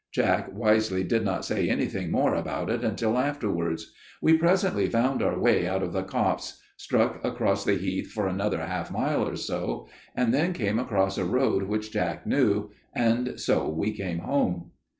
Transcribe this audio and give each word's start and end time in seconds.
Jack 0.11 0.51
wisely 0.51 1.03
did 1.03 1.23
not 1.23 1.45
say 1.45 1.69
anything 1.69 2.09
more 2.09 2.33
about 2.33 2.71
it 2.71 2.83
until 2.83 3.19
afterwards. 3.19 3.93
We 4.19 4.35
presently 4.35 4.89
found 4.89 5.21
our 5.21 5.37
way 5.39 5.67
out 5.67 5.83
of 5.83 5.93
the 5.93 6.01
copse, 6.01 6.59
struck 6.75 7.23
across 7.23 7.63
the 7.65 7.75
heath 7.75 8.11
for 8.11 8.27
another 8.27 8.65
half 8.65 8.89
mile 8.89 9.23
or 9.29 9.35
so, 9.35 9.87
and 10.15 10.33
then 10.33 10.53
came 10.53 10.79
across 10.79 11.19
a 11.19 11.23
road 11.23 11.67
which 11.67 11.91
Jack 11.91 12.25
knew, 12.25 12.71
and 12.95 13.39
so 13.39 13.69
we 13.69 13.91
came 13.93 14.17
home. 14.17 14.71